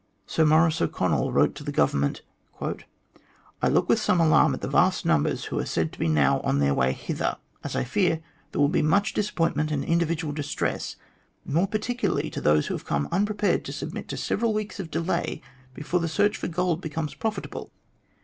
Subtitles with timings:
[0.25, 2.23] Sir Maurice O'Connell wrote to the Government:"
[3.61, 6.39] I look with some alarm at the vast numbers who are said to be now
[6.39, 8.19] on their way hither, as I fear
[8.51, 10.95] there will be much dis appointment and individual distress,
[11.45, 15.39] more particularly to those who come unprepared to submit to several weeks of delay
[15.75, 17.69] before the search for gold becomes profitable.